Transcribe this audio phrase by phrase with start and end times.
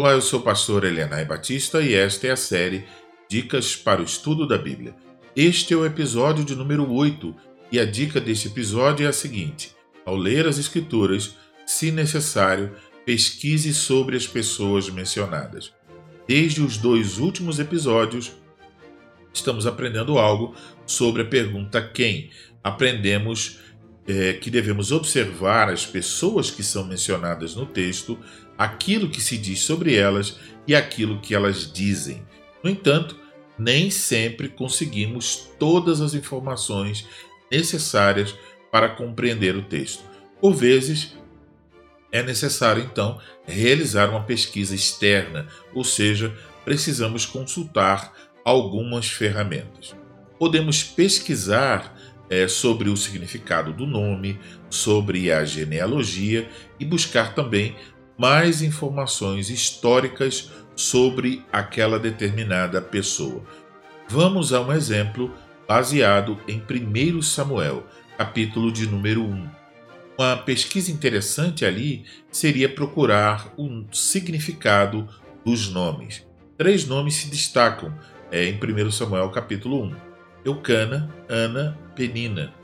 [0.00, 2.86] Olá, eu sou o pastor Elianai Batista e esta é a série
[3.28, 4.94] Dicas para o Estudo da Bíblia.
[5.36, 7.36] Este é o episódio de número 8
[7.70, 9.76] e a dica deste episódio é a seguinte:
[10.06, 11.36] ao ler as Escrituras,
[11.66, 12.74] se necessário,
[13.04, 15.70] pesquise sobre as pessoas mencionadas.
[16.26, 18.32] Desde os dois últimos episódios,
[19.34, 20.54] estamos aprendendo algo
[20.86, 22.30] sobre a pergunta quem.
[22.64, 23.58] Aprendemos
[24.06, 28.18] é, que devemos observar as pessoas que são mencionadas no texto,
[28.56, 32.22] aquilo que se diz sobre elas e aquilo que elas dizem.
[32.62, 33.16] No entanto,
[33.58, 37.06] nem sempre conseguimos todas as informações
[37.50, 38.34] necessárias
[38.70, 40.02] para compreender o texto.
[40.40, 41.14] Por vezes,
[42.12, 48.12] é necessário então realizar uma pesquisa externa, ou seja, precisamos consultar
[48.44, 49.94] algumas ferramentas.
[50.38, 51.96] Podemos pesquisar
[52.30, 54.38] é, sobre o significado do nome,
[54.70, 57.74] sobre a genealogia e buscar também
[58.16, 63.42] mais informações históricas sobre aquela determinada pessoa.
[64.08, 65.34] Vamos a um exemplo
[65.66, 67.84] baseado em 1 Samuel,
[68.16, 69.48] capítulo de número 1.
[70.18, 75.08] Uma pesquisa interessante ali seria procurar o um significado
[75.44, 76.26] dos nomes.
[76.58, 77.94] Três nomes se destacam
[78.30, 80.10] é, em 1 Samuel, capítulo 1.
[80.44, 82.54] Eucana, Ana, Penina.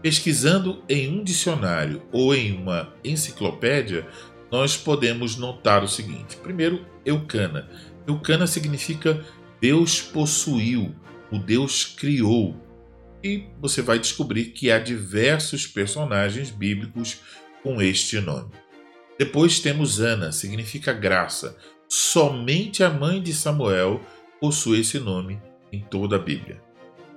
[0.00, 4.08] Pesquisando em um dicionário ou em uma enciclopédia,
[4.50, 7.68] nós podemos notar o seguinte: primeiro, Eucana.
[8.06, 9.22] Eucana significa
[9.60, 10.94] Deus possuiu,
[11.30, 12.56] o Deus criou.
[13.22, 17.20] E você vai descobrir que há diversos personagens bíblicos
[17.62, 18.52] com este nome.
[19.18, 21.54] Depois temos Ana, significa graça.
[21.86, 24.00] Somente a mãe de Samuel
[24.40, 25.38] possui esse nome
[25.70, 26.62] em toda a Bíblia.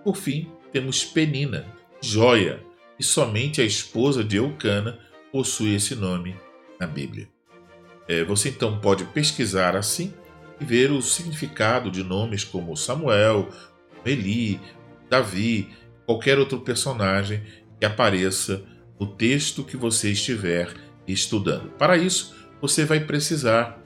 [0.03, 1.65] Por fim, temos Penina,
[2.01, 2.63] joia,
[2.99, 4.99] e somente a esposa de Eucana
[5.31, 6.35] possui esse nome
[6.79, 7.29] na Bíblia.
[8.07, 10.13] É, você então pode pesquisar assim
[10.59, 13.49] e ver o significado de nomes como Samuel,
[14.05, 14.59] Eli,
[15.09, 15.69] Davi,
[16.05, 17.43] qualquer outro personagem
[17.79, 18.63] que apareça
[18.99, 20.73] no texto que você estiver
[21.07, 21.69] estudando.
[21.71, 23.81] Para isso, você vai precisar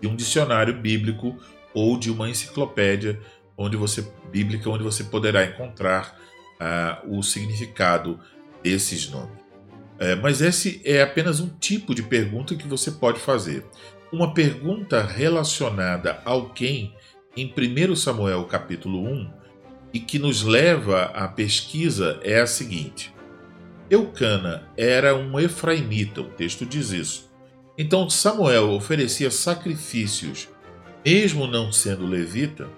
[0.00, 1.38] de um dicionário bíblico
[1.74, 3.20] ou de uma enciclopédia
[3.56, 6.18] onde você bíblica onde você poderá encontrar
[6.60, 8.20] uh, o significado
[8.62, 9.46] desses nomes.
[9.98, 13.64] É, mas esse é apenas um tipo de pergunta que você pode fazer.
[14.12, 16.94] Uma pergunta relacionada ao quem
[17.36, 19.30] em 1 Samuel capítulo 1
[19.92, 23.14] e que nos leva à pesquisa é a seguinte:
[23.88, 27.30] Eucana era um efraimita, o texto diz isso.
[27.78, 30.48] Então Samuel oferecia sacrifícios,
[31.04, 32.68] mesmo não sendo levita.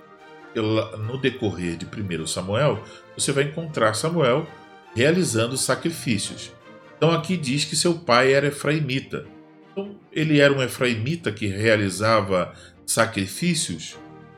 [0.60, 2.82] No decorrer de 1 Samuel,
[3.16, 4.46] você vai encontrar Samuel
[4.94, 6.52] realizando sacrifícios.
[6.96, 9.26] Então aqui diz que seu pai era efraimita.
[9.70, 12.52] Então ele era um efraimita que realizava
[12.84, 13.96] sacrifícios.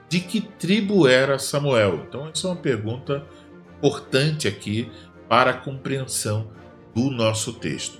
[0.09, 2.05] De que tribo era Samuel?
[2.07, 3.25] Então essa é uma pergunta
[3.79, 4.91] importante aqui
[5.29, 6.51] para a compreensão
[6.95, 7.99] do nosso texto.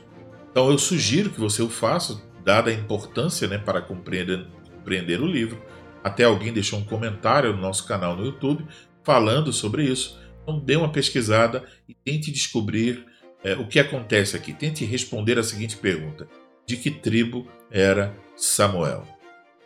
[0.51, 5.27] Então eu sugiro que você o faça, dada a importância né, para compreender, compreender o
[5.27, 5.63] livro.
[6.03, 8.66] Até alguém deixou um comentário no nosso canal no YouTube
[9.03, 10.19] falando sobre isso.
[10.43, 13.06] Então dê uma pesquisada e tente descobrir
[13.43, 14.53] é, o que acontece aqui?
[14.53, 16.28] Tente responder a seguinte pergunta:
[16.66, 19.06] De que tribo era Samuel?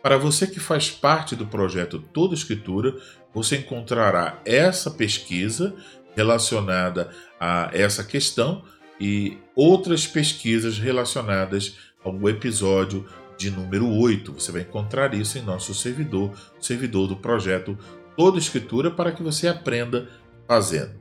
[0.01, 2.95] Para você que faz parte do projeto Toda Escritura,
[3.33, 5.75] você encontrará essa pesquisa
[6.15, 7.09] relacionada
[7.39, 8.63] a essa questão
[8.99, 13.05] e outras pesquisas relacionadas ao episódio
[13.37, 14.33] de número 8.
[14.33, 17.77] Você vai encontrar isso em nosso servidor, servidor do projeto
[18.15, 20.09] Toda Escritura, para que você aprenda
[20.47, 20.93] fazendo.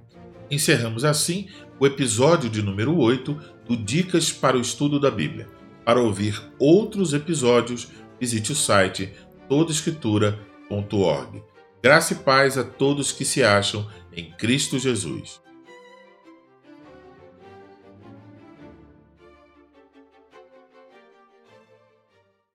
[0.50, 5.48] Encerramos assim o episódio de número 8 do Dicas para o Estudo da Bíblia.
[5.84, 7.88] Para ouvir outros episódios,
[8.20, 9.12] visite o site
[9.48, 11.42] todaescritura.org.
[11.82, 15.43] Graça e paz a todos que se acham em Cristo Jesus.